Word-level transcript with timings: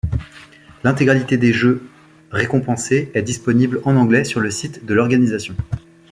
L'intégralité 0.83 1.37
des 1.37 1.53
jeux 1.53 1.83
récompensés 2.31 3.11
est 3.13 3.21
disponible 3.21 3.81
en 3.83 3.95
anglais 3.97 4.23
sur 4.23 4.39
le 4.39 4.49
site 4.49 4.83
de 4.83 4.95
l'organisation. 4.95 5.55